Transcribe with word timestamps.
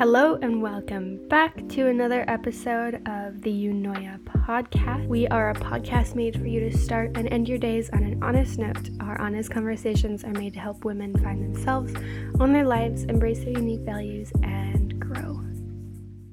Hello 0.00 0.38
and 0.40 0.62
welcome 0.62 1.28
back 1.28 1.68
to 1.68 1.88
another 1.88 2.24
episode 2.26 3.06
of 3.06 3.42
the 3.42 3.50
Eunoia 3.50 4.18
podcast. 4.20 5.06
We 5.08 5.28
are 5.28 5.50
a 5.50 5.54
podcast 5.54 6.14
made 6.14 6.40
for 6.40 6.46
you 6.46 6.58
to 6.60 6.74
start 6.74 7.10
and 7.16 7.30
end 7.30 7.50
your 7.50 7.58
days 7.58 7.90
on 7.90 8.04
an 8.04 8.24
honest 8.24 8.58
note. 8.58 8.88
Our 9.00 9.20
honest 9.20 9.50
conversations 9.50 10.24
are 10.24 10.32
made 10.32 10.54
to 10.54 10.58
help 10.58 10.86
women 10.86 11.14
find 11.18 11.42
themselves, 11.42 11.92
own 12.40 12.54
their 12.54 12.64
lives, 12.64 13.02
embrace 13.04 13.40
their 13.40 13.52
unique 13.52 13.82
values, 13.82 14.32
and 14.42 14.98
grow. 14.98 15.38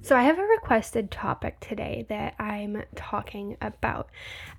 So, 0.01 0.15
I 0.15 0.23
have 0.23 0.39
a 0.39 0.43
requested 0.43 1.11
topic 1.11 1.59
today 1.59 2.05
that 2.07 2.35
I'm 2.39 2.83
talking 2.95 3.57
about, 3.59 4.09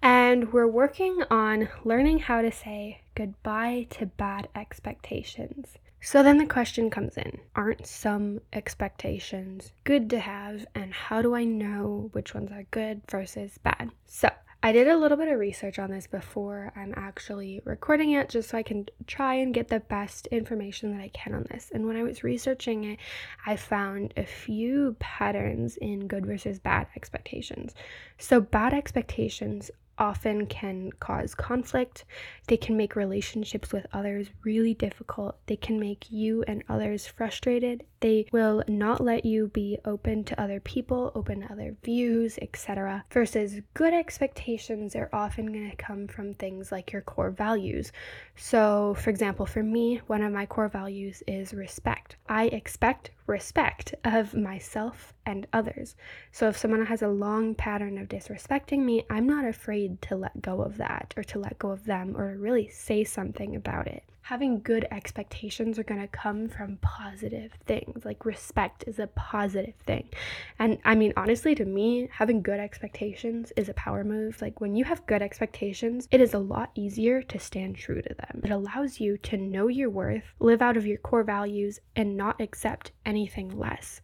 and 0.02 0.52
we're 0.52 0.68
working 0.68 1.22
on 1.30 1.70
learning 1.82 2.18
how 2.18 2.43
to 2.43 2.52
say 2.52 3.00
goodbye 3.14 3.86
to 3.93 4.04
bad 4.04 4.48
expectations. 4.54 5.79
So 6.01 6.23
then 6.23 6.39
the 6.39 6.46
question 6.46 6.91
comes 6.91 7.17
in 7.17 7.41
Aren't 7.55 7.87
some 7.87 8.41
expectations 8.53 9.73
good 9.84 10.09
to 10.11 10.20
have, 10.20 10.66
and 10.75 10.93
how 10.93 11.23
do 11.23 11.34
I 11.34 11.45
know 11.45 12.11
which 12.12 12.34
ones 12.34 12.51
are 12.52 12.65
good 12.70 13.02
versus 13.11 13.59
bad? 13.59 13.91
So 14.06 14.30
I 14.61 14.73
did 14.73 14.89
a 14.89 14.97
little 14.97 15.16
bit 15.16 15.29
of 15.29 15.39
research 15.39 15.79
on 15.79 15.91
this 15.91 16.09
before 16.09 16.73
I'm 16.75 16.92
actually 16.97 17.61
recording 17.65 18.12
it 18.12 18.29
just 18.29 18.51
so 18.51 18.59
I 18.59 18.65
can 18.65 18.87
try 19.06 19.34
and 19.34 19.55
get 19.55 19.69
the 19.69 19.79
best 19.79 20.27
information 20.29 20.91
that 20.92 21.01
I 21.01 21.11
can 21.11 21.33
on 21.33 21.47
this. 21.51 21.70
And 21.73 21.87
when 21.87 21.97
I 21.97 22.03
was 22.03 22.25
researching 22.25 22.83
it, 22.83 22.98
I 23.47 23.55
found 23.55 24.15
a 24.17 24.25
few 24.25 24.97
patterns 24.98 25.77
in 25.77 26.09
good 26.09 26.27
versus 26.27 26.59
bad 26.59 26.89
expectations. 26.97 27.75
So, 28.19 28.41
bad 28.41 28.75
expectations 28.75 29.70
often 29.98 30.47
can 30.47 30.91
cause 31.01 31.34
conflict. 31.34 32.05
They 32.47 32.56
can 32.56 32.77
make 32.77 32.97
relationships 32.97 33.73
with 33.73 33.87
others 33.93 34.29
really 34.45 34.75
difficult. 34.75 35.39
They 35.47 35.56
can 35.56 35.79
make 35.80 36.11
you 36.11 36.45
and 36.47 36.62
others 36.69 37.06
frustrated. 37.06 37.84
They 38.01 38.27
will 38.33 38.62
not 38.69 39.01
let 39.01 39.25
you 39.25 39.48
be 39.48 39.79
open 39.84 40.25
to 40.25 40.41
other 40.41 40.61
people, 40.61 41.11
open 41.15 41.41
to 41.41 41.53
other 41.53 41.75
views, 41.83 42.39
etc. 42.41 43.05
Versus 43.11 43.61
good 43.75 43.92
expectations 43.92 44.95
are 44.95 45.11
often 45.12 45.47
going 45.47 45.70
to 45.70 45.77
come 45.77 46.06
from 46.06 46.34
things 46.34 46.70
like 46.70 46.92
your 46.92 47.03
core 47.03 47.31
values. 47.31 47.91
So, 48.37 48.94
for 48.94 49.11
example, 49.11 49.47
for 49.47 49.62
me, 49.62 50.00
one 50.06 50.22
of 50.22 50.33
my 50.33 50.47
core 50.47 50.69
values 50.69 51.22
is 51.27 51.53
respect. 51.53 52.17
I 52.29 52.45
expect 52.47 53.11
respect 53.27 53.95
of 54.05 54.34
myself 54.34 55.15
and 55.25 55.47
others. 55.53 55.97
So 56.31 56.48
if 56.48 56.57
someone 56.57 56.87
has 56.87 57.03
a 57.03 57.09
long 57.09 57.55
pattern 57.55 57.98
of 57.98 58.09
disrespecting 58.09 58.81
me, 58.81 59.05
I'm 59.09 59.27
not 59.27 59.45
afraid 59.45 60.03
to 60.03 60.17
let 60.17 60.43
go 60.43 60.62
of 60.62 60.77
that 60.77 61.15
or 61.17 61.25
to 61.25 61.39
let 61.39 61.59
go 61.59 61.71
of 61.71 61.84
them 61.84 62.17
or 62.17 62.33
to 62.33 62.39
really 62.39 62.69
say 62.69 63.05
something 63.05 63.56
about 63.56 63.87
it 63.87 64.05
having 64.29 64.61
good 64.61 64.87
expectations 64.91 65.79
are 65.79 65.84
going 65.84 66.03
to 66.03 66.07
come 66.07 66.51
from 66.51 66.77
positive 66.83 67.51
things. 67.65 68.05
Like 68.05 68.27
respect 68.27 68.84
is 68.87 68.98
a 68.98 69.07
positive 69.07 69.73
thing. 69.87 70.07
And 70.59 70.77
I 70.84 70.97
mean, 70.97 71.15
honestly, 71.17 71.55
to 71.55 71.65
me, 71.65 72.11
having 72.12 72.43
good 72.43 72.61
expectations 72.61 73.55
is 73.56 73.71
a 73.71 73.75
power 73.75 74.05
move. 74.05 74.43
Like 74.43 74.61
when 74.61 74.77
you 74.77 74.84
have 74.84 75.06
good 75.06 75.23
expectations, 75.23 76.09
it 76.11 76.21
is 76.21 76.34
a 76.34 76.39
lot 76.39 76.73
easier 76.75 77.23
to 77.23 77.39
stand 77.39 77.77
true 77.77 78.03
to 78.03 78.15
them. 78.15 78.43
It 78.45 78.51
allows 78.51 79.01
you 79.01 79.17
to 79.17 79.39
know 79.39 79.69
your 79.69 79.89
worth, 79.89 80.34
live 80.41 80.61
out 80.61 80.77
of 80.77 80.87
your 80.87 80.99
core 80.99 81.25
values, 81.25 81.81
and 81.97 82.15
not 82.15 82.39
accept 82.39 82.93
anything 83.06 83.59
less. 83.59 84.03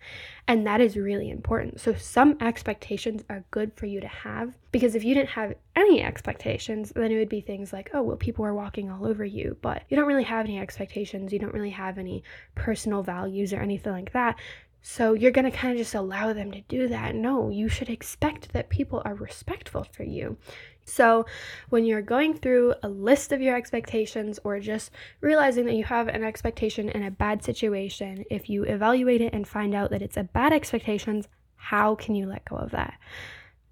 And 0.49 0.67
that 0.67 0.81
is 0.81 0.97
really 0.97 1.29
important. 1.29 1.81
So, 1.81 1.93
some 1.93 2.39
expectations 2.41 3.25
are 3.29 3.45
good 3.51 3.73
for 3.77 3.85
you 3.85 4.01
to 4.01 4.09
have 4.09 4.57
because 4.73 4.95
if 4.95 5.05
you 5.05 5.15
didn't 5.15 5.31
have 5.31 5.55
any 5.77 6.03
expectations, 6.03 6.93
then 6.95 7.11
it 7.11 7.19
would 7.19 7.29
be 7.29 7.41
things 7.41 7.73
like, 7.73 7.91
oh, 7.95 8.03
well, 8.03 8.17
people 8.17 8.45
are 8.45 8.55
walking 8.55 8.91
all 8.91 9.07
over 9.07 9.25
you, 9.25 9.57
but 9.61 9.83
you 9.89 9.97
don't 9.97 10.07
really 10.07 10.25
have 10.25 10.47
any 10.47 10.59
expectations. 10.59 11.33
You 11.33 11.39
don't 11.39 11.55
really 11.55 11.71
have 11.71 11.99
any 11.99 12.23
personal 12.55 13.03
values 13.03 13.53
or 13.53 13.61
anything 13.61 13.93
like 13.93 14.13
that. 14.13 14.39
So 14.87 15.15
you're 15.15 15.31
going 15.31 15.51
to 15.51 15.57
kind 15.57 15.73
of 15.73 15.79
just 15.79 15.95
allow 15.95 16.35
them 16.35 16.53
to 16.53 16.61
do 16.63 16.89
that. 16.89 17.15
No, 17.15 17.49
you 17.49 17.69
should 17.69 17.89
expect 17.89 18.53
that 18.53 18.69
people 18.69 19.01
are 19.05 19.15
respectful 19.15 19.87
for 19.91 20.03
you. 20.03 20.37
So, 20.85 21.25
when 21.71 21.87
you're 21.87 22.03
going 22.03 22.35
through 22.35 22.75
a 22.83 22.89
list 22.91 23.33
of 23.33 23.41
your 23.41 23.57
expectations 23.57 24.39
or 24.45 24.61
just 24.61 24.91
realizing 25.23 25.65
that 25.65 25.77
you 25.77 25.85
have 25.85 26.09
an 26.09 26.23
expectation 26.23 26.91
in 26.91 27.03
a 27.03 27.11
bad 27.11 27.43
situation, 27.43 28.27
if 28.31 28.51
you 28.51 28.65
evaluate 28.65 29.23
it 29.23 29.33
and 29.33 29.49
find 29.49 29.75
out 29.75 29.89
that 29.91 30.03
it's 30.03 30.19
a 30.19 30.25
bad 30.25 30.53
expectations, 30.53 31.29
how 31.57 31.95
can 31.95 32.15
you 32.15 32.27
let 32.27 32.45
go 32.45 32.57
of 32.57 32.71
that? 32.73 32.99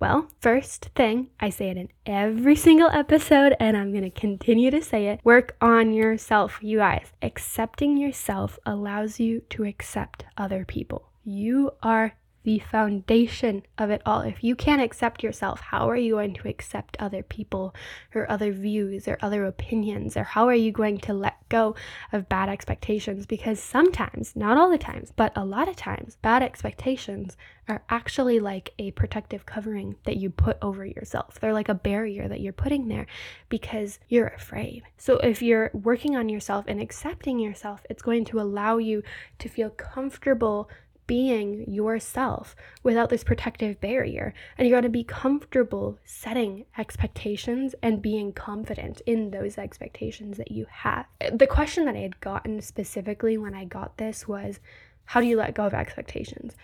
Well, 0.03 0.27
first 0.41 0.87
thing, 0.97 1.29
I 1.39 1.51
say 1.51 1.69
it 1.69 1.77
in 1.77 1.89
every 2.07 2.57
single 2.57 2.89
episode, 2.89 3.55
and 3.61 3.77
I'm 3.77 3.93
going 3.93 4.03
to 4.03 4.11
continue 4.11 4.69
to 4.73 4.83
say 4.83 5.07
it 5.07 5.21
work 5.23 5.57
on 5.61 5.93
yourself, 5.93 6.59
you 6.61 6.79
guys. 6.79 7.13
Accepting 7.23 7.97
yourself 7.97 8.59
allows 8.67 9.21
you 9.21 9.43
to 9.51 9.63
accept 9.63 10.25
other 10.37 10.65
people. 10.65 11.13
You 11.23 11.71
are 11.85 12.17
the 12.45 12.59
foundation 12.59 13.63
of 13.79 13.91
it 13.91 14.03
all. 14.05 14.23
If 14.23 14.43
you 14.43 14.57
can't 14.57 14.83
accept 14.83 15.23
yourself, 15.23 15.61
how 15.61 15.89
are 15.89 15.97
you 15.97 16.15
going 16.15 16.35
to 16.35 16.49
accept 16.49 16.97
other 16.99 17.23
people 17.23 17.75
or 18.15 18.31
other 18.31 18.53
views 18.53 19.07
or 19.07 19.19
other 19.21 19.45
opinions? 19.45 20.17
Or 20.17 20.25
how 20.25 20.47
are 20.47 20.55
you 20.55 20.73
going 20.73 20.99
to 20.99 21.15
let 21.15 21.49
go 21.49 21.75
of 22.13 22.29
bad 22.29 22.49
expectations? 22.49 23.27
Because 23.27 23.61
sometimes, 23.61 24.35
not 24.35 24.57
all 24.57 24.71
the 24.71 24.79
times, 24.79 25.13
but 25.15 25.33
a 25.37 25.45
lot 25.45 25.69
of 25.69 25.77
times, 25.77 26.17
bad 26.23 26.43
expectations 26.43 27.37
are 27.69 27.83
actually 27.89 28.41
like 28.41 28.71
a 28.79 28.91
protective 28.93 29.47
covering 29.47 29.95
that 30.05 30.17
you 30.17 30.29
put 30.29 30.59
over 30.61 30.85
yourself. 30.85 31.39
They're 31.41 31.53
like 31.53 31.69
a 31.69 31.75
barrier 31.75 32.27
that 32.27 32.41
you're 32.41 32.53
putting 32.53 32.89
there 32.89 33.07
because 33.49 34.01
you're 34.09 34.29
afraid. 34.29 34.83
So 34.99 35.19
if 35.19 35.43
you're 35.43 35.71
working 35.73 36.17
on 36.17 36.29
yourself 36.29 36.65
and 36.67 36.81
accepting 36.81 37.39
yourself, 37.39 37.87
it's 37.89 38.03
going 38.03 38.25
to 38.27 38.41
allow 38.41 38.79
you 38.79 39.03
to 39.39 39.49
feel 39.49 39.71
comfortable 39.71 40.69
being 41.07 41.71
yourself 41.71 42.55
without 42.83 43.11
this 43.11 43.25
protective 43.25 43.81
barrier. 43.81 44.33
And 44.57 44.67
you 44.67 44.75
got 44.75 44.83
to 44.83 44.89
be 44.89 45.05
comfortable 45.05 45.99
setting 46.05 46.65
expectations 46.79 47.75
and 47.83 48.03
being 48.03 48.33
confident 48.33 49.03
in 49.07 49.31
those 49.31 49.59
expectations 49.59 50.37
that 50.39 50.51
you 50.51 50.67
have. 50.71 51.07
The 51.33 51.47
question 51.47 51.85
that 51.87 51.97
I 51.97 52.01
had 52.01 52.21
gotten 52.21 52.61
specifically 52.61 53.37
when 53.37 53.55
I 53.55 53.65
got 53.65 53.99
this 53.99 54.27
was 54.27 54.61
how 55.05 55.21
do 55.21 55.27
you 55.27 55.37
let 55.37 55.55
go 55.55 55.67
of 55.67 55.75
expectations? 55.75 56.55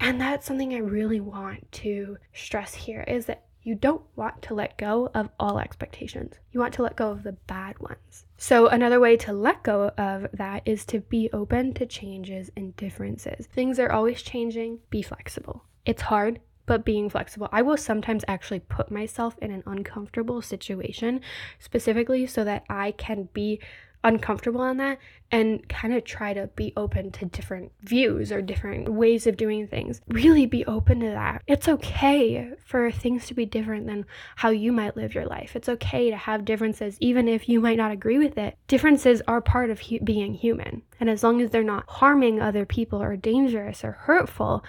And 0.00 0.20
that's 0.20 0.46
something 0.46 0.74
I 0.74 0.78
really 0.78 1.20
want 1.20 1.70
to 1.72 2.18
stress 2.32 2.74
here 2.74 3.04
is 3.06 3.26
that 3.26 3.44
you 3.62 3.74
don't 3.74 4.02
want 4.16 4.42
to 4.42 4.54
let 4.54 4.76
go 4.76 5.10
of 5.14 5.28
all 5.38 5.58
expectations. 5.58 6.34
You 6.50 6.60
want 6.60 6.74
to 6.74 6.82
let 6.82 6.96
go 6.96 7.10
of 7.10 7.22
the 7.22 7.32
bad 7.32 7.78
ones. 7.78 8.24
So, 8.36 8.66
another 8.66 8.98
way 8.98 9.16
to 9.18 9.32
let 9.32 9.62
go 9.62 9.92
of 9.96 10.26
that 10.32 10.62
is 10.66 10.84
to 10.86 11.00
be 11.00 11.30
open 11.32 11.74
to 11.74 11.86
changes 11.86 12.50
and 12.56 12.76
differences. 12.76 13.46
Things 13.46 13.78
are 13.78 13.92
always 13.92 14.22
changing, 14.22 14.80
be 14.90 15.02
flexible. 15.02 15.64
It's 15.84 16.02
hard, 16.02 16.40
but 16.66 16.84
being 16.84 17.08
flexible. 17.08 17.48
I 17.52 17.62
will 17.62 17.76
sometimes 17.76 18.24
actually 18.28 18.60
put 18.60 18.90
myself 18.90 19.36
in 19.40 19.50
an 19.50 19.62
uncomfortable 19.66 20.42
situation 20.42 21.20
specifically 21.58 22.26
so 22.26 22.44
that 22.44 22.64
I 22.68 22.92
can 22.92 23.28
be 23.32 23.60
uncomfortable 24.04 24.60
on 24.60 24.76
that 24.78 24.98
and 25.30 25.66
kind 25.68 25.94
of 25.94 26.04
try 26.04 26.34
to 26.34 26.48
be 26.48 26.72
open 26.76 27.10
to 27.10 27.24
different 27.24 27.72
views 27.82 28.30
or 28.30 28.42
different 28.42 28.88
ways 28.88 29.26
of 29.26 29.36
doing 29.36 29.66
things. 29.66 30.00
Really 30.08 30.46
be 30.46 30.64
open 30.66 31.00
to 31.00 31.06
that. 31.06 31.42
It's 31.46 31.68
okay 31.68 32.52
for 32.64 32.90
things 32.90 33.26
to 33.26 33.34
be 33.34 33.46
different 33.46 33.86
than 33.86 34.04
how 34.36 34.50
you 34.50 34.72
might 34.72 34.96
live 34.96 35.14
your 35.14 35.26
life. 35.26 35.56
It's 35.56 35.68
okay 35.68 36.10
to 36.10 36.16
have 36.16 36.44
differences, 36.44 36.96
even 37.00 37.28
if 37.28 37.48
you 37.48 37.60
might 37.60 37.78
not 37.78 37.92
agree 37.92 38.18
with 38.18 38.36
it. 38.36 38.58
Differences 38.68 39.22
are 39.26 39.40
part 39.40 39.70
of 39.70 39.80
hu- 39.80 40.00
being 40.00 40.34
human. 40.34 40.82
And 41.00 41.08
as 41.08 41.22
long 41.22 41.40
as 41.40 41.50
they're 41.50 41.62
not 41.62 41.88
harming 41.88 42.40
other 42.40 42.66
people 42.66 43.02
or 43.02 43.16
dangerous 43.16 43.84
or 43.84 43.92
hurtful, 43.92 44.64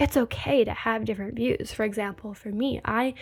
it's 0.00 0.16
okay 0.16 0.64
to 0.64 0.72
have 0.72 1.04
different 1.04 1.34
views. 1.34 1.72
For 1.72 1.84
example, 1.84 2.32
for 2.32 2.48
me, 2.48 2.80
I 2.84 3.14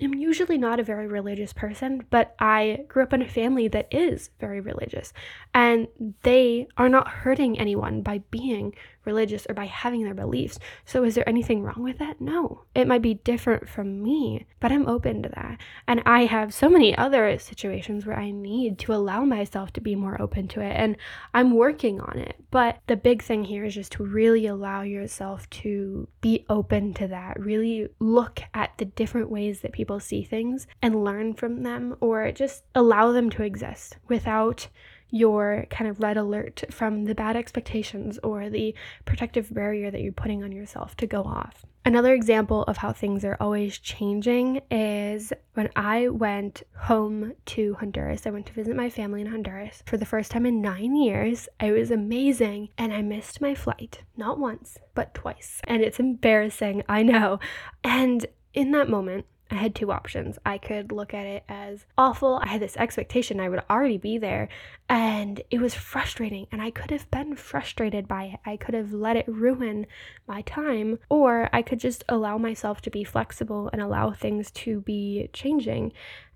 am 0.00 0.14
usually 0.14 0.58
not 0.58 0.80
a 0.80 0.84
very 0.84 1.06
religious 1.06 1.52
person, 1.52 2.06
but 2.10 2.34
I 2.38 2.84
grew 2.88 3.02
up 3.02 3.12
in 3.12 3.22
a 3.22 3.28
family 3.28 3.68
that 3.68 3.88
is 3.92 4.30
very 4.40 4.60
religious. 4.60 5.12
And 5.52 5.88
they 6.22 6.68
are 6.76 6.88
not 6.88 7.08
hurting 7.08 7.58
anyone 7.58 8.02
by 8.02 8.18
being 8.30 8.74
religious 9.04 9.46
or 9.48 9.54
by 9.54 9.66
having 9.66 10.04
their 10.04 10.14
beliefs. 10.14 10.58
So, 10.84 11.04
is 11.04 11.14
there 11.14 11.28
anything 11.28 11.62
wrong 11.62 11.82
with 11.82 11.98
that? 11.98 12.20
No. 12.20 12.62
It 12.74 12.86
might 12.86 13.02
be 13.02 13.14
different 13.14 13.68
from 13.68 14.02
me, 14.02 14.46
but 14.60 14.72
I'm 14.72 14.88
open 14.88 15.22
to 15.22 15.28
that. 15.30 15.60
And 15.86 16.02
I 16.06 16.24
have 16.24 16.54
so 16.54 16.68
many 16.68 16.96
other 16.96 17.38
situations 17.38 18.06
where 18.06 18.18
I 18.18 18.30
need 18.30 18.78
to 18.80 18.94
allow 18.94 19.24
myself 19.24 19.72
to 19.74 19.80
be 19.80 19.94
more 19.94 20.20
open 20.20 20.48
to 20.48 20.60
it. 20.60 20.72
And 20.72 20.96
I'm 21.32 21.54
working 21.54 22.00
on 22.00 22.18
it. 22.18 22.36
But 22.50 22.78
the 22.86 22.96
big 22.96 23.22
thing 23.22 23.44
here 23.44 23.64
is 23.64 23.74
just 23.74 23.92
to 23.92 24.04
really 24.04 24.46
allow 24.46 24.82
yourself 24.82 25.48
to 25.50 26.08
be 26.20 26.44
open 26.48 26.94
to 26.94 27.08
that, 27.08 27.38
really 27.40 27.88
look 27.98 28.42
at 28.54 28.72
the 28.78 28.84
different 28.84 29.30
ways 29.30 29.60
that 29.60 29.72
people 29.72 30.00
see 30.00 30.22
things 30.22 30.66
and 30.82 31.04
learn 31.04 31.34
from 31.34 31.62
them, 31.62 31.96
or 32.00 32.30
just 32.32 32.64
allow 32.74 33.12
them 33.12 33.30
to 33.30 33.42
exist 33.42 33.96
without 34.08 34.68
your 35.10 35.66
kind 35.70 35.88
of 35.88 36.00
red 36.00 36.16
alert 36.16 36.64
from 36.70 37.04
the 37.04 37.14
bad 37.14 37.36
expectations 37.36 38.18
or 38.22 38.50
the 38.50 38.74
protective 39.04 39.52
barrier 39.52 39.90
that 39.90 40.00
you're 40.00 40.12
putting 40.12 40.42
on 40.42 40.52
yourself 40.52 40.96
to 40.96 41.06
go 41.06 41.22
off. 41.22 41.64
Another 41.86 42.14
example 42.14 42.62
of 42.62 42.78
how 42.78 42.92
things 42.92 43.26
are 43.26 43.36
always 43.38 43.78
changing 43.78 44.62
is 44.70 45.34
when 45.52 45.68
I 45.76 46.08
went 46.08 46.62
home 46.78 47.34
to 47.46 47.74
Honduras. 47.74 48.26
I 48.26 48.30
went 48.30 48.46
to 48.46 48.54
visit 48.54 48.74
my 48.74 48.88
family 48.88 49.20
in 49.20 49.26
Honduras 49.26 49.82
for 49.84 49.98
the 49.98 50.06
first 50.06 50.30
time 50.30 50.46
in 50.46 50.62
nine 50.62 50.96
years. 50.96 51.46
It 51.60 51.72
was 51.72 51.90
amazing, 51.90 52.70
and 52.78 52.90
I 52.94 53.02
missed 53.02 53.42
my 53.42 53.54
flight 53.54 54.00
not 54.16 54.38
once, 54.38 54.78
but 54.94 55.12
twice. 55.12 55.60
And 55.64 55.82
it's 55.82 56.00
embarrassing, 56.00 56.84
I 56.88 57.02
know. 57.02 57.38
And 57.82 58.24
in 58.54 58.70
that 58.70 58.88
moment, 58.88 59.26
I 59.54 59.58
had 59.58 59.74
two 59.74 59.92
options. 59.92 60.38
I 60.44 60.58
could 60.58 60.92
look 60.92 61.14
at 61.14 61.26
it 61.26 61.44
as 61.48 61.86
awful. 61.96 62.40
I 62.42 62.48
had 62.48 62.60
this 62.60 62.76
expectation 62.76 63.40
I 63.40 63.48
would 63.48 63.62
already 63.70 63.98
be 63.98 64.18
there, 64.18 64.48
and 64.88 65.40
it 65.50 65.60
was 65.60 65.74
frustrating. 65.74 66.46
And 66.52 66.60
I 66.62 66.70
could 66.70 66.90
have 66.90 67.10
been 67.10 67.36
frustrated 67.36 68.08
by 68.08 68.24
it. 68.24 68.40
I 68.44 68.56
could 68.56 68.74
have 68.74 68.92
let 68.92 69.16
it 69.16 69.28
ruin 69.28 69.86
my 70.26 70.42
time, 70.42 70.98
or 71.08 71.48
I 71.52 71.62
could 71.62 71.80
just 71.80 72.04
allow 72.08 72.38
myself 72.38 72.80
to 72.82 72.90
be 72.90 73.04
flexible 73.04 73.70
and 73.72 73.80
allow 73.80 74.12
things 74.12 74.50
to 74.52 74.80
be 74.80 75.28
changing. 75.32 75.92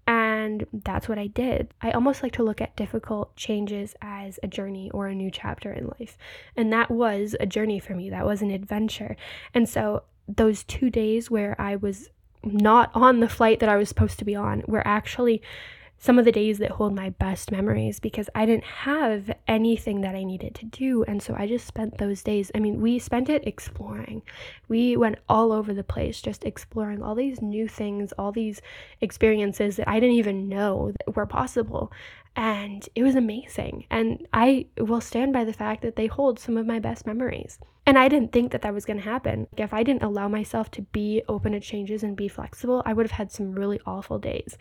And 0.07 0.67
that's 0.73 1.07
what 1.07 1.19
I 1.19 1.27
did. 1.27 1.75
I 1.83 1.91
almost 1.91 2.23
like 2.23 2.33
to 2.33 2.43
look 2.43 2.63
at 2.63 2.77
difficult 2.77 3.37
changes 3.37 3.95
as 4.01 4.41
a 4.43 4.49
journey 4.49 4.91
or 4.93 5.07
a 5.07 5.15
new 5.15 5.31
chapter 5.31 5.71
in 5.71 5.93
life. 6.01 6.17
And 6.57 6.73
that 6.73 6.91
was 6.91 7.37
a 7.39 7.45
journey 7.45 7.79
for 7.79 7.95
me, 7.95 8.09
that 8.09 8.25
was 8.25 8.41
an 8.41 8.51
adventure. 8.51 9.17
And 9.53 9.69
so, 9.69 10.05
those 10.27 10.63
two 10.65 10.91
days 10.91 11.31
where 11.31 11.59
I 11.59 11.77
was 11.77 12.11
not 12.45 12.91
on 12.95 13.21
the 13.21 13.29
flight 13.29 13.61
that 13.61 13.69
I 13.69 13.77
was 13.77 13.89
supposed 13.89 14.19
to 14.19 14.25
be 14.25 14.35
on 14.35 14.63
were 14.67 14.87
actually 14.87 15.43
some 15.99 16.19
of 16.19 16.25
the 16.25 16.33
days 16.33 16.59
that 16.59 16.73
hold 16.73 16.95
my 16.95 17.11
best 17.11 17.51
memories 17.51 17.99
because 17.99 18.31
I 18.35 18.47
didn't 18.47 18.65
have 18.65 19.31
anything 19.49 20.01
that 20.03 20.15
I 20.15 20.23
needed 20.23 20.55
to 20.57 20.65
do. 20.65 21.03
And 21.05 21.21
so 21.21 21.35
I 21.37 21.47
just 21.47 21.67
spent 21.67 21.99
those 21.99 22.23
days. 22.23 22.53
I 22.55 22.61
mean, 22.61 22.81
we 22.81 22.99
spent 22.99 23.29
it 23.29 23.47
exploring. 23.47 24.23
We 24.69 24.97
went 24.97 25.19
all 25.29 25.53
over 25.53 25.75
the 25.75 25.83
place, 25.83 26.23
just 26.23 26.45
exploring 26.45 27.03
all 27.03 27.17
these 27.17 27.43
new 27.43 27.67
things, 27.67 28.13
all 28.13 28.31
these 28.31 28.63
experiences 29.01 29.77
that 29.77 29.89
I 29.89 29.99
didn't 29.99 30.17
even 30.17 30.49
know 30.49 30.93
were 31.15 31.27
possible. 31.27 31.93
And 32.37 32.89
it 32.95 33.03
was 33.03 33.17
amazing. 33.17 33.87
And 33.91 34.27
I 34.33 34.67
will 34.79 35.01
stand 35.01 35.33
by 35.33 35.45
the 35.45 35.53
fact 35.53 35.83
that 35.83 35.97
they 35.97 36.07
hold 36.07 36.39
some 36.39 36.57
of 36.57 36.67
my 36.67 36.79
best 36.79 37.05
memories. 37.05 37.59
And 37.85 37.99
I 37.99 38.09
didn't 38.09 38.33
think 38.33 38.53
that 38.53 38.63
that 38.63 38.75
was 38.75 38.85
going 38.85 38.99
to 38.99 39.03
happen. 39.03 39.49
If 39.57 39.73
I 39.75 39.83
didn't 39.83 40.05
allow 40.05 40.29
myself 40.29 40.71
to 40.73 40.83
be 40.83 41.23
open 41.27 41.53
to 41.53 41.61
changes 41.61 42.05
and 42.05 42.15
be 42.15 42.29
flexible, 42.29 42.83
I 42.87 42.93
would 42.93 43.07
have 43.07 43.19
had 43.19 43.33
some 43.33 43.53
really 43.53 43.81
awful 43.87 44.19
days. 44.19 44.57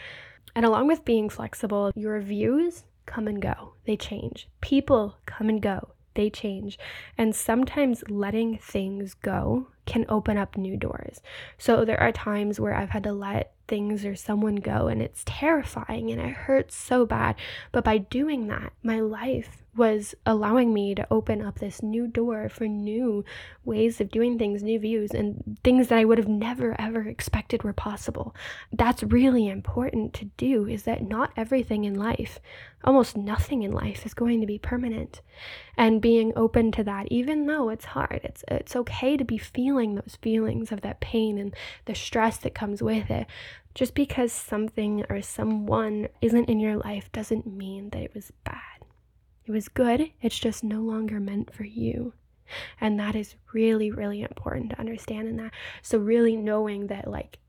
And 0.56 0.66
along 0.66 0.88
with 0.88 1.06
being 1.06 1.30
flexible, 1.30 1.92
your 1.96 2.20
views 2.20 2.84
come 3.06 3.28
and 3.28 3.42
go, 3.42 3.74
they 3.86 3.96
change. 3.96 4.50
People 4.62 5.18
come 5.26 5.50
and 5.50 5.62
go, 5.62 5.94
they 6.16 6.30
change. 6.30 6.78
And 7.18 7.36
sometimes 7.36 8.04
letting 8.10 8.58
things 8.58 9.14
go 9.14 9.68
can 9.86 10.06
open 10.10 10.38
up 10.38 10.58
new 10.58 10.76
doors. 10.76 11.22
So 11.58 11.86
there 11.86 12.00
are 12.00 12.12
times 12.12 12.60
where 12.60 12.74
I've 12.74 12.90
had 12.90 13.04
to 13.04 13.14
let 13.14 13.54
things 13.68 14.06
or 14.06 14.16
someone 14.16 14.56
go 14.56 14.88
and 14.88 15.02
it's 15.02 15.24
terrifying 15.26 16.12
and 16.12 16.22
it 16.22 16.34
hurts 16.34 16.76
so 16.76 17.06
bad. 17.06 17.36
But 17.72 17.84
by 17.84 18.00
doing 18.00 18.48
that, 18.48 18.74
my 18.84 19.00
life 19.00 19.64
was 19.78 20.16
allowing 20.26 20.74
me 20.74 20.96
to 20.96 21.08
open 21.12 21.42
up 21.42 21.60
this 21.60 21.84
new 21.84 22.08
door 22.08 22.50
for 22.50 22.68
new 22.68 23.24
ways 23.64 24.02
of 24.02 24.10
doing 24.10 24.38
things, 24.38 24.64
new 24.64 24.80
views, 24.80 25.12
and 25.12 25.58
things 25.64 25.88
that 25.88 26.00
I 26.00 26.06
would 26.06 26.18
have 26.18 26.28
never 26.28 26.76
ever 26.80 27.02
expected 27.02 27.64
were 27.64 27.74
possible. 27.74 28.36
That's 28.72 29.04
really 29.04 29.48
important 29.48 30.14
to 30.16 30.26
do 30.38 30.68
is 30.68 30.84
that 30.84 31.08
not 31.08 31.32
everything 31.38 31.86
in 31.86 31.96
life, 31.96 32.40
almost 32.84 33.16
nothing 33.16 33.64
in 33.64 33.72
life 33.72 34.06
is 34.06 34.14
going 34.14 34.42
to 34.42 34.48
be 34.48 34.60
permanent. 34.60 35.22
And 35.78 36.02
being 36.02 36.34
open 36.36 36.72
to 36.74 36.84
that 36.84 37.08
even 37.12 37.46
though 37.46 37.70
it's 37.70 37.86
hard. 37.86 38.22
It's 38.24 38.44
it's 38.48 38.76
okay 38.76 39.18
to 39.18 39.24
be 39.24 39.38
feeling 39.38 39.96
those 39.96 40.18
feelings 40.22 40.72
of 40.72 40.82
that 40.82 41.00
pain 41.00 41.38
and 41.38 41.56
the 41.86 41.96
stress 41.96 42.38
that 42.38 42.56
comes 42.56 42.82
with 42.82 43.10
it. 43.12 43.28
Just 43.76 43.94
because 43.94 44.32
something 44.32 45.06
or 45.08 45.22
someone 45.22 46.08
isn't 46.20 46.50
in 46.50 46.60
your 46.60 46.78
life 46.78 47.12
doesn't 47.12 47.46
mean 47.46 47.92
that 47.92 48.02
it 48.02 48.16
was 48.16 48.32
bad. 48.44 48.77
It 49.48 49.52
was 49.52 49.70
good, 49.70 50.12
it's 50.22 50.38
just 50.38 50.64
no 50.64 50.82
longer 50.82 51.20
meant 51.20 51.54
for 51.54 51.64
you. 51.64 52.14
And 52.80 53.00
that 53.00 53.16
is 53.16 53.36
really, 53.54 53.92
really 53.92 54.22
important 54.22 54.70
to 54.72 54.80
understand 54.80 55.28
in 55.28 55.38
that. 55.38 55.54
So, 55.82 55.98
really 55.98 56.36
knowing 56.36 56.88
that, 56.88 57.10
like, 57.10 57.40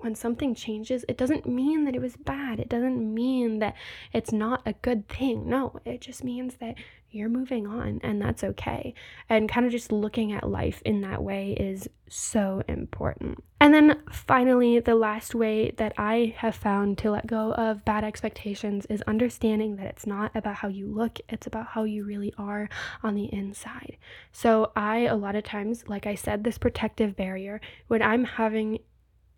when 0.00 0.14
something 0.14 0.54
changes, 0.54 1.04
it 1.08 1.16
doesn't 1.16 1.46
mean 1.46 1.84
that 1.84 1.94
it 1.94 2.00
was 2.00 2.16
bad. 2.16 2.60
It 2.60 2.68
doesn't 2.68 3.14
mean 3.14 3.58
that 3.58 3.74
it's 4.12 4.32
not 4.32 4.62
a 4.66 4.72
good 4.74 5.08
thing. 5.08 5.48
No, 5.48 5.80
it 5.84 6.00
just 6.00 6.24
means 6.24 6.56
that 6.56 6.76
you're 7.10 7.28
moving 7.28 7.66
on 7.66 8.00
and 8.02 8.20
that's 8.20 8.44
okay. 8.44 8.94
And 9.28 9.48
kind 9.48 9.64
of 9.64 9.72
just 9.72 9.90
looking 9.90 10.32
at 10.32 10.48
life 10.48 10.82
in 10.84 11.00
that 11.02 11.22
way 11.22 11.52
is 11.52 11.88
so 12.08 12.62
important. 12.68 13.42
And 13.60 13.72
then 13.72 14.02
finally, 14.12 14.78
the 14.80 14.94
last 14.94 15.34
way 15.34 15.72
that 15.78 15.94
I 15.96 16.34
have 16.38 16.54
found 16.54 16.98
to 16.98 17.10
let 17.10 17.26
go 17.26 17.52
of 17.54 17.84
bad 17.84 18.04
expectations 18.04 18.86
is 18.86 19.02
understanding 19.02 19.76
that 19.76 19.86
it's 19.86 20.06
not 20.06 20.30
about 20.34 20.56
how 20.56 20.68
you 20.68 20.86
look, 20.86 21.18
it's 21.28 21.46
about 21.46 21.68
how 21.68 21.84
you 21.84 22.04
really 22.04 22.32
are 22.38 22.68
on 23.02 23.14
the 23.14 23.32
inside. 23.32 23.96
So, 24.30 24.70
I, 24.76 25.00
a 25.00 25.16
lot 25.16 25.34
of 25.34 25.44
times, 25.44 25.84
like 25.88 26.06
I 26.06 26.14
said, 26.14 26.44
this 26.44 26.58
protective 26.58 27.16
barrier, 27.16 27.60
when 27.88 28.02
I'm 28.02 28.24
having 28.24 28.78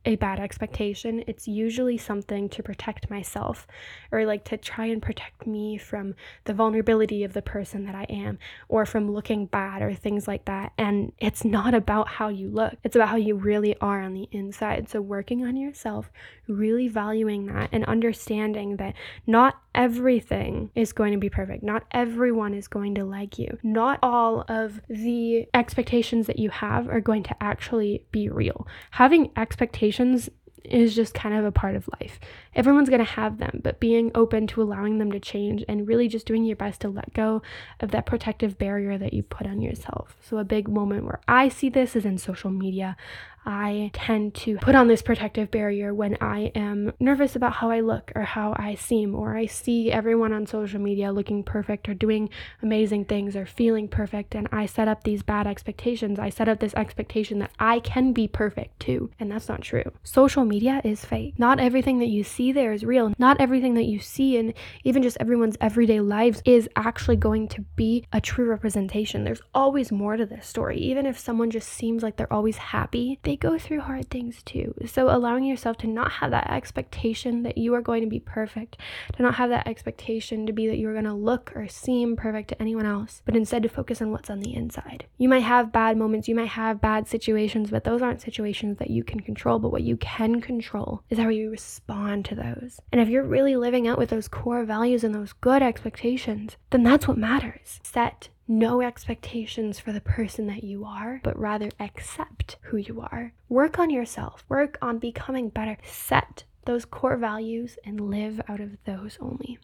a 0.05 0.17
bad 0.17 0.41
expectation, 0.41 1.23
it's 1.27 1.47
usually 1.47 1.99
something 1.99 2.49
to 2.49 2.63
protect 2.63 3.11
myself 3.11 3.67
or 4.11 4.25
like 4.25 4.45
to 4.45 4.57
try 4.57 4.87
and 4.87 5.03
protect 5.03 5.47
me 5.47 5.77
from 5.77 6.15
the 6.45 6.55
vulnerability 6.55 7.23
of 7.23 7.35
the 7.35 7.43
person 7.43 7.85
that 7.85 7.95
I 7.95 8.05
am 8.05 8.39
or 8.69 8.87
from 8.87 9.13
looking 9.13 9.47
bad 9.47 9.83
or 9.83 9.93
things 9.93 10.27
like 10.27 10.47
that. 10.47 10.73
And 10.79 11.13
it's 11.19 11.45
not 11.45 11.75
about 11.75 12.09
how 12.09 12.29
you 12.29 12.49
look, 12.49 12.75
it's 12.83 12.97
about 12.97 13.09
how 13.09 13.17
you 13.17 13.35
really 13.35 13.77
are 13.81 14.01
on 14.01 14.15
the 14.15 14.29
inside. 14.33 14.89
So, 14.89 15.01
working 15.01 15.45
on 15.45 15.57
yourself, 15.57 16.11
really 16.49 16.89
valuing 16.89 17.47
that 17.47 17.69
and 17.73 17.85
understanding 17.85 18.77
that 18.77 18.95
not 19.27 19.61
everything 19.75 20.71
is 20.75 20.93
going 20.93 21.13
to 21.13 21.19
be 21.19 21.31
perfect, 21.31 21.63
not 21.63 21.85
everyone 21.93 22.55
is 22.55 22.69
going 22.69 22.95
to 22.97 23.05
like 23.05 23.39
you, 23.39 23.59
not 23.63 23.99
all 24.03 24.45
of 24.49 24.81
the 24.89 25.47
expectations 25.55 26.27
that 26.27 26.39
you 26.39 26.51
have 26.51 26.89
are 26.89 27.01
going 27.01 27.23
to 27.23 27.43
actually 27.43 28.05
be 28.11 28.29
real. 28.29 28.67
Having 28.91 29.31
expectations 29.37 30.29
is 30.65 30.95
just 30.95 31.15
kind 31.15 31.35
of 31.35 31.45
a 31.45 31.53
part 31.53 31.75
of 31.75 31.89
life. 32.01 32.21
Everyone's 32.55 32.89
going 32.89 33.05
to 33.05 33.13
have 33.13 33.39
them, 33.39 33.61
but 33.63 33.81
being 33.81 34.11
open 34.15 34.47
to 34.49 34.63
allowing 34.63 34.99
them 34.99 35.11
to 35.13 35.21
change 35.21 35.65
and 35.69 35.87
really 35.89 36.09
just 36.09 36.27
doing 36.27 36.45
your 36.45 36.57
best 36.57 36.81
to 36.83 36.89
let 36.89 37.13
go 37.15 37.43
of 37.81 37.91
that 37.91 38.07
protective 38.07 38.59
barrier 38.59 38.99
that 38.99 39.13
you 39.13 39.23
put 39.23 39.47
on 39.47 39.61
yourself. 39.61 40.17
So, 40.21 40.39
a 40.39 40.45
big 40.45 40.69
moment 40.69 41.05
where 41.05 41.21
I 41.27 41.49
see 41.49 41.69
this 41.69 41.97
is 41.97 42.05
in 42.05 42.19
social 42.19 42.51
media. 42.51 42.97
I 43.45 43.91
tend 43.95 44.35
to 44.37 44.59
put 44.59 44.75
on 44.75 44.89
this 44.89 45.03
protective 45.03 45.51
barrier 45.51 45.95
when 45.95 46.17
I 46.21 46.53
am 46.55 46.93
nervous 47.01 47.37
about 47.37 47.55
how 47.55 47.71
I 47.71 47.81
look 47.81 48.13
or 48.15 48.23
how 48.23 48.55
I 48.59 48.75
seem, 48.75 49.15
or 49.15 49.37
I 49.37 49.47
see 49.47 49.91
everyone 49.91 50.33
on 50.33 50.47
social 50.47 50.81
media 50.81 51.13
looking 51.13 51.43
perfect 51.43 51.89
or 51.89 51.95
doing 51.95 52.29
amazing 52.63 53.07
things 53.07 53.35
or 53.35 53.47
feeling 53.47 53.89
perfect, 53.89 54.35
and 54.35 54.49
I 54.53 54.67
set 54.67 54.89
up 54.89 55.05
these 55.05 55.23
bad 55.23 55.47
expectations. 55.47 56.19
I 56.19 56.29
set 56.29 56.49
up 56.49 56.61
this 56.61 56.75
expectation 56.75 57.39
that 57.39 57.53
I 57.59 57.81
can 57.81 58.13
be 58.13 58.29
perfect 58.29 58.81
too, 58.81 59.11
and 59.19 59.31
that's 59.31 59.49
not 59.49 59.63
true. 59.63 59.91
Social 60.03 60.45
media 60.45 60.81
is 60.85 61.05
fake. 61.05 61.39
Not 61.39 61.61
everything 61.61 61.99
that 62.01 62.09
you 62.09 62.25
see 62.25 62.53
there 62.53 62.73
is 62.73 62.85
real. 62.85 63.15
Not 63.19 63.41
everything 63.41 63.75
that 63.75 63.85
you 63.85 64.01
see 64.01 64.37
in 64.37 64.55
even 64.85 65.03
just 65.03 65.17
everyone's 65.19 65.57
everyday 65.61 66.01
lives 66.01 66.43
is 66.45 66.69
actually 66.77 67.17
going 67.17 67.49
to 67.49 67.63
be 67.77 68.05
a 68.13 68.21
true 68.21 68.49
representation. 68.49 69.25
There's 69.25 69.43
always 69.55 69.91
more 69.91 70.17
to 70.17 70.27
this 70.27 70.47
story. 70.47 70.79
Even 70.79 71.07
if 71.07 71.19
someone 71.19 71.51
just 71.51 71.69
seems 71.69 72.03
like 72.03 72.17
they're 72.17 72.33
always 72.33 72.57
happy, 72.59 73.19
they 73.31 73.37
go 73.37 73.57
through 73.59 73.81
hard 73.81 74.11
things 74.11 74.43
too. 74.43 74.75
So, 74.87 75.09
allowing 75.09 75.45
yourself 75.45 75.77
to 75.79 75.87
not 75.87 76.11
have 76.13 76.33
that 76.33 76.51
expectation 76.51 77.45
that 77.45 77.57
you 77.57 77.73
are 77.75 77.81
going 77.81 78.03
to 78.03 78.09
be 78.09 78.19
perfect, 78.19 78.77
to 79.17 79.23
not 79.23 79.37
have 79.37 79.51
that 79.51 79.69
expectation 79.69 80.47
to 80.47 80.53
be 80.53 80.67
that 80.67 80.79
you're 80.79 80.95
going 80.95 81.05
to 81.05 81.15
look 81.15 81.53
or 81.55 81.69
seem 81.69 82.17
perfect 82.17 82.49
to 82.49 82.61
anyone 82.61 82.87
else, 82.87 83.23
but 83.25 83.37
instead 83.37 83.63
to 83.63 83.69
focus 83.69 84.03
on 84.03 84.11
what's 84.11 84.31
on 84.31 84.41
the 84.41 84.53
inside. 84.53 85.07
You 85.17 85.29
might 85.29 85.45
have 85.45 85.71
bad 85.71 85.97
moments, 85.97 86.27
you 86.27 86.35
might 86.35 86.49
have 86.49 86.81
bad 86.81 87.07
situations, 87.07 87.71
but 87.71 87.85
those 87.85 88.03
aren't 88.03 88.21
situations 88.21 88.79
that 88.79 88.91
you 88.91 89.05
can 89.05 89.21
control. 89.21 89.61
But 89.61 89.71
what 89.71 89.83
you 89.83 89.97
can 89.99 90.41
control 90.41 91.05
is 91.09 91.19
how 91.19 91.29
you 91.29 91.51
respond 91.51 92.25
to 92.25 92.35
those. 92.35 92.81
And 92.91 93.01
if 93.01 93.09
you're 93.09 93.23
really 93.23 93.55
living 93.55 93.87
out 93.87 93.99
with 93.99 94.11
those 94.11 94.27
core 94.27 94.65
values 94.65 95.05
and 95.05 95.15
those 95.15 95.35
good 95.35 95.63
expectations, 95.63 96.57
then 96.71 96.83
that's 96.83 97.07
what 97.07 97.17
matters. 97.17 97.79
Set 97.85 98.29
no 98.51 98.81
expectations 98.81 99.79
for 99.79 99.93
the 99.93 100.01
person 100.01 100.49
that 100.49 100.65
you 100.65 100.85
are, 100.85 101.21
but 101.23 101.39
rather 101.39 101.71
accept 101.79 102.57
who 102.63 102.77
you 102.77 103.01
are. 103.01 103.33
Work 103.49 103.79
on 103.79 103.91
yourself, 103.91 104.45
work 104.49 104.77
on 104.83 104.99
becoming 104.99 105.51
better. 105.51 105.79
Set 105.85 106.43
those 106.65 106.85
core 106.85 107.17
values 107.17 107.79
and 107.85 108.11
live 108.11 108.41
out 108.49 108.61
of 108.61 108.77
those 108.85 109.19
only. 109.21 109.59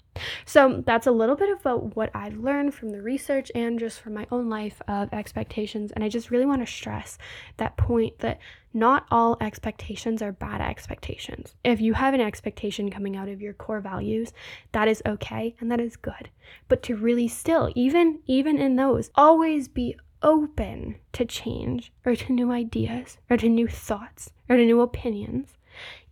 So, 0.44 0.82
that's 0.86 1.06
a 1.06 1.12
little 1.12 1.36
bit 1.36 1.50
about 1.60 1.94
what 1.96 2.10
I've 2.14 2.38
learned 2.38 2.74
from 2.74 2.90
the 2.90 3.02
research 3.02 3.52
and 3.54 3.78
just 3.78 4.00
from 4.00 4.14
my 4.14 4.26
own 4.30 4.48
life 4.48 4.80
of 4.88 5.12
expectations. 5.12 5.92
And 5.92 6.02
I 6.02 6.08
just 6.08 6.30
really 6.30 6.46
want 6.46 6.66
to 6.66 6.72
stress 6.72 7.18
that 7.58 7.76
point 7.76 8.18
that 8.20 8.38
not 8.72 9.06
all 9.10 9.38
expectations 9.40 10.20
are 10.20 10.32
bad 10.32 10.60
expectations. 10.60 11.54
If 11.64 11.80
you 11.80 11.94
have 11.94 12.12
an 12.12 12.20
expectation 12.20 12.90
coming 12.90 13.16
out 13.16 13.28
of 13.28 13.40
your 13.40 13.54
core 13.54 13.80
values, 13.80 14.32
that 14.72 14.86
is 14.86 15.02
okay 15.06 15.56
and 15.60 15.70
that 15.70 15.80
is 15.80 15.96
good. 15.96 16.30
But 16.68 16.82
to 16.84 16.96
really 16.96 17.28
still, 17.28 17.72
even 17.74 18.20
even 18.26 18.58
in 18.58 18.76
those, 18.76 19.10
always 19.14 19.68
be 19.68 19.96
open 20.22 20.96
to 21.12 21.24
change 21.24 21.92
or 22.04 22.16
to 22.16 22.32
new 22.32 22.50
ideas 22.50 23.18
or 23.30 23.36
to 23.36 23.48
new 23.48 23.68
thoughts 23.68 24.30
or 24.48 24.56
to 24.56 24.64
new 24.64 24.80
opinions 24.80 25.56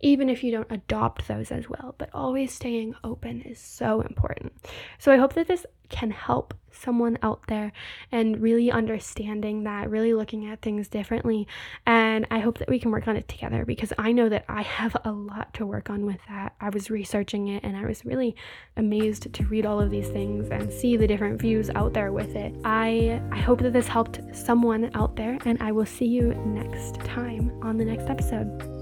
even 0.01 0.29
if 0.29 0.43
you 0.43 0.51
don't 0.51 0.71
adopt 0.71 1.27
those 1.27 1.51
as 1.51 1.69
well. 1.69 1.95
But 1.97 2.09
always 2.13 2.53
staying 2.53 2.95
open 3.03 3.41
is 3.41 3.59
so 3.59 4.01
important. 4.01 4.53
So 4.99 5.11
I 5.11 5.17
hope 5.17 5.33
that 5.33 5.47
this 5.47 5.65
can 5.89 6.11
help 6.11 6.53
someone 6.71 7.17
out 7.21 7.41
there 7.47 7.71
and 8.11 8.41
really 8.41 8.71
understanding 8.71 9.63
that, 9.63 9.89
really 9.89 10.13
looking 10.13 10.47
at 10.47 10.61
things 10.61 10.87
differently. 10.87 11.47
And 11.85 12.27
I 12.31 12.39
hope 12.39 12.57
that 12.59 12.69
we 12.69 12.79
can 12.79 12.91
work 12.91 13.07
on 13.07 13.15
it 13.15 13.27
together 13.27 13.65
because 13.65 13.93
I 13.97 14.11
know 14.11 14.29
that 14.29 14.45
I 14.49 14.61
have 14.63 14.95
a 15.05 15.11
lot 15.11 15.53
to 15.55 15.65
work 15.65 15.89
on 15.89 16.05
with 16.05 16.19
that. 16.27 16.53
I 16.59 16.69
was 16.69 16.89
researching 16.89 17.47
it 17.47 17.63
and 17.63 17.77
I 17.77 17.85
was 17.85 18.05
really 18.05 18.35
amazed 18.77 19.33
to 19.33 19.43
read 19.45 19.65
all 19.65 19.79
of 19.79 19.91
these 19.91 20.09
things 20.09 20.49
and 20.49 20.71
see 20.71 20.97
the 20.97 21.07
different 21.07 21.39
views 21.39 21.69
out 21.71 21.93
there 21.93 22.11
with 22.11 22.35
it. 22.35 22.53
I 22.65 23.21
I 23.31 23.39
hope 23.39 23.61
that 23.61 23.73
this 23.73 23.87
helped 23.87 24.19
someone 24.33 24.91
out 24.93 25.15
there 25.15 25.37
and 25.45 25.61
I 25.61 25.71
will 25.71 25.85
see 25.85 26.05
you 26.05 26.33
next 26.45 26.95
time 27.01 27.51
on 27.61 27.77
the 27.77 27.85
next 27.85 28.09
episode. 28.09 28.74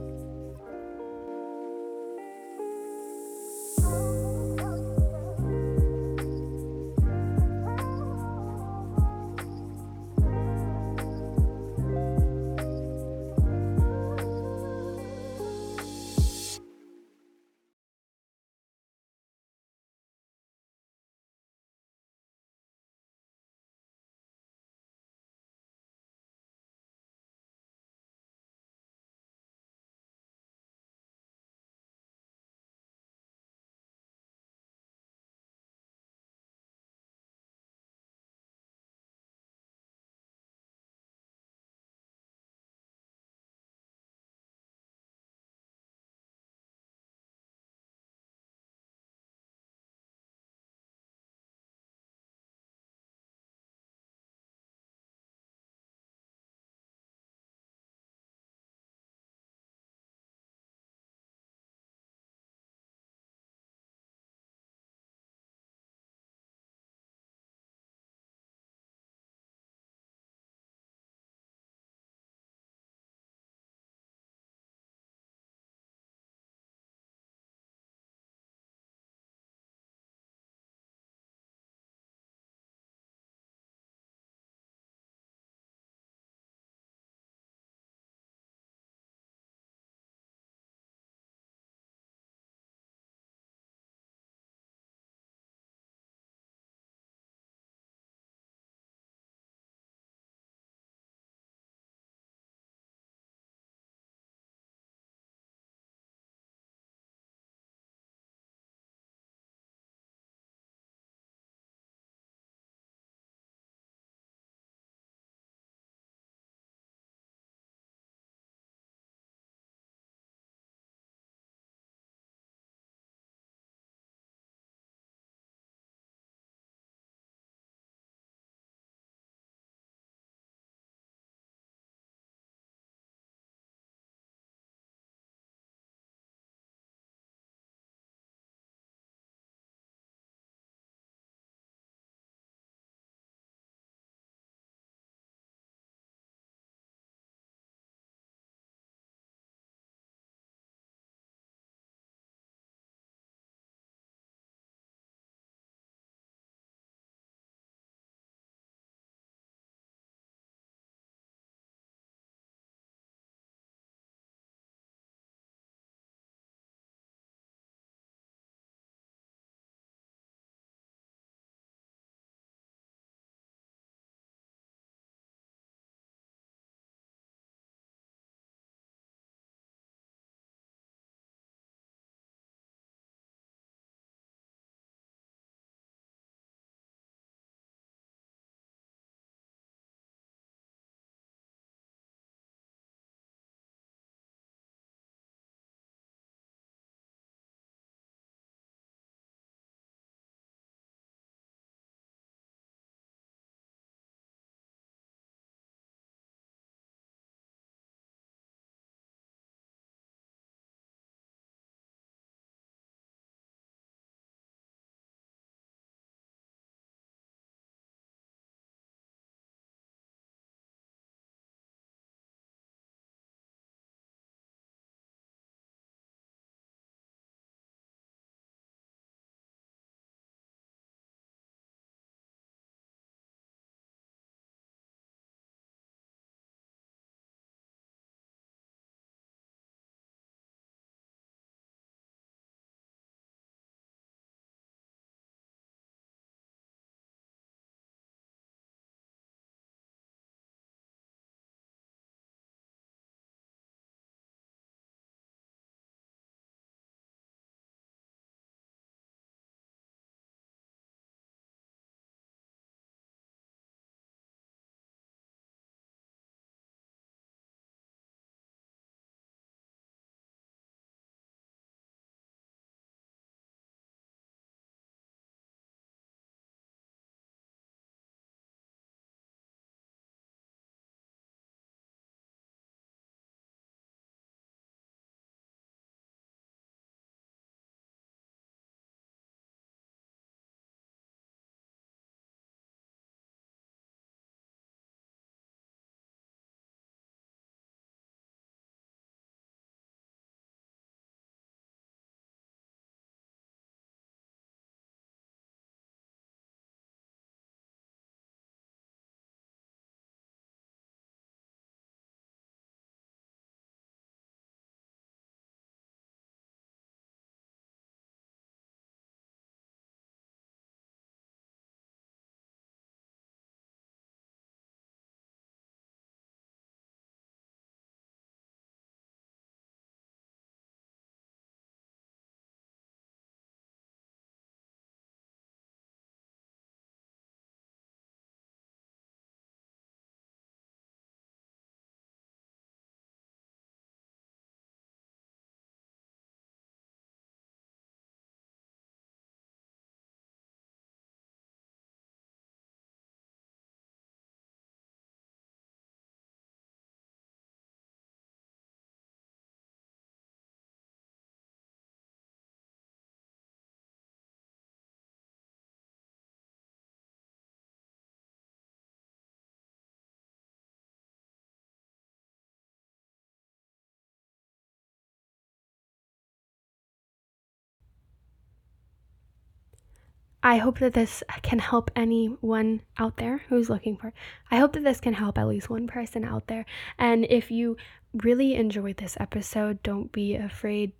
I 380.45 380.57
hope 380.57 380.79
that 380.79 380.93
this 380.93 381.23
can 381.41 381.59
help 381.59 381.89
anyone 381.95 382.81
out 382.97 383.15
there 383.15 383.43
who's 383.47 383.69
looking 383.69 383.95
for. 383.95 384.11
I 384.51 384.57
hope 384.57 384.73
that 384.73 384.83
this 384.83 384.99
can 384.99 385.13
help 385.13 385.37
at 385.37 385.47
least 385.47 385.69
one 385.69 385.87
person 385.87 386.25
out 386.25 386.47
there. 386.47 386.65
And 386.99 387.25
if 387.29 387.49
you 387.49 387.77
really 388.13 388.53
enjoyed 388.55 388.97
this 388.97 389.15
episode, 389.21 389.81
don't 389.83 390.11
be 390.11 390.35
afraid. 390.35 390.91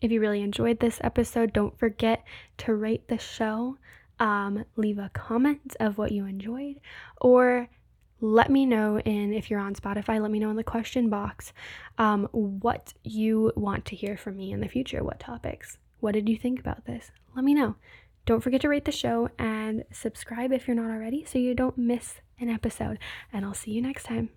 If 0.00 0.10
you 0.10 0.20
really 0.20 0.42
enjoyed 0.42 0.80
this 0.80 1.00
episode, 1.04 1.52
don't 1.52 1.78
forget 1.78 2.24
to 2.58 2.74
rate 2.74 3.06
the 3.06 3.18
show, 3.18 3.78
um, 4.18 4.64
leave 4.74 4.98
a 4.98 5.10
comment 5.14 5.76
of 5.78 5.96
what 5.96 6.10
you 6.10 6.26
enjoyed, 6.26 6.80
or 7.20 7.68
let 8.20 8.50
me 8.50 8.66
know 8.66 8.98
in 9.00 9.34
if 9.34 9.50
you're 9.50 9.60
on 9.60 9.74
spotify 9.74 10.18
let 10.18 10.30
me 10.30 10.38
know 10.38 10.48
in 10.48 10.56
the 10.56 10.64
question 10.64 11.10
box 11.10 11.52
um, 11.98 12.26
what 12.32 12.94
you 13.04 13.52
want 13.56 13.84
to 13.84 13.94
hear 13.94 14.16
from 14.16 14.38
me 14.38 14.52
in 14.52 14.60
the 14.60 14.68
future 14.68 15.04
what 15.04 15.20
topics 15.20 15.76
what 16.00 16.12
did 16.12 16.26
you 16.26 16.34
think 16.34 16.58
about 16.58 16.86
this 16.86 17.10
let 17.34 17.44
me 17.44 17.52
know 17.52 17.76
don't 18.26 18.42
forget 18.42 18.60
to 18.60 18.68
rate 18.68 18.84
the 18.84 18.92
show 18.92 19.30
and 19.38 19.84
subscribe 19.90 20.52
if 20.52 20.66
you're 20.66 20.76
not 20.76 20.90
already 20.90 21.24
so 21.24 21.38
you 21.38 21.54
don't 21.54 21.78
miss 21.78 22.20
an 22.38 22.50
episode. 22.50 22.98
And 23.32 23.44
i'll 23.44 23.54
see 23.54 23.70
you 23.70 23.80
next 23.80 24.04
time 24.04 24.30